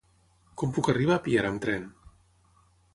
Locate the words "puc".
0.79-0.89